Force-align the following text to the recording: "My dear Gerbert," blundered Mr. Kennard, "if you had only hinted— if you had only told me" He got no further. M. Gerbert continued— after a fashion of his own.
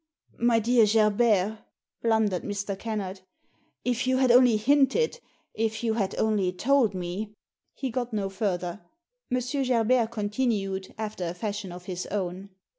"My 0.39 0.57
dear 0.57 0.87
Gerbert," 0.87 1.59
blundered 2.01 2.41
Mr. 2.41 2.75
Kennard, 2.75 3.21
"if 3.85 4.07
you 4.07 4.17
had 4.17 4.31
only 4.31 4.57
hinted— 4.57 5.19
if 5.67 5.83
you 5.83 5.93
had 5.93 6.15
only 6.17 6.51
told 6.51 6.95
me" 6.95 7.35
He 7.75 7.91
got 7.91 8.11
no 8.11 8.27
further. 8.27 8.81
M. 9.31 9.39
Gerbert 9.63 10.09
continued— 10.09 10.95
after 10.97 11.25
a 11.27 11.35
fashion 11.35 11.71
of 11.71 11.85
his 11.85 12.07
own. 12.07 12.49